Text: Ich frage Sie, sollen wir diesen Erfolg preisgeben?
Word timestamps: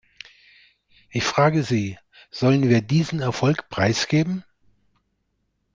Ich 1.11 1.23
frage 1.23 1.61
Sie, 1.61 1.99
sollen 2.31 2.69
wir 2.69 2.81
diesen 2.81 3.19
Erfolg 3.19 3.69
preisgeben? 3.69 4.43